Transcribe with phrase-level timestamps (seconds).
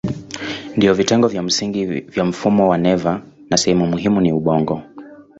[0.77, 4.83] Ndiyo vitengo vya msingi vya mfumo wa neva na sehemu yake muhimu ni ubongo.